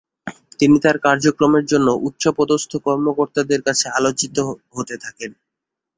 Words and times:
তিনি 0.59 0.77
তার 0.83 0.97
কার্যক্রম 1.05 1.53
এর 1.55 1.65
জন্য 1.71 1.87
উচ্চ 2.07 2.23
পদস্থ 2.37 2.71
কর্মকর্তাদের 2.85 3.59
কাছে 3.67 3.85
আলোচিত 3.97 4.35
হতে 4.75 4.95
থাকেন। 5.03 5.31